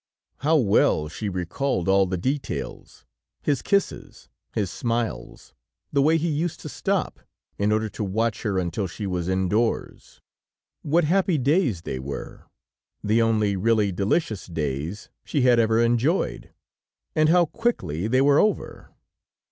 [0.37, 3.05] How well she recalled all the details,
[3.43, 5.53] his kisses, his smiles,
[5.93, 7.19] the way he used to stop,
[7.59, 10.19] in order to watch her until she was indoors.
[10.81, 12.47] What happy days they were;
[13.03, 16.51] the only really delicious days she had ever enjoyed;
[17.15, 18.89] and how quickly they were over!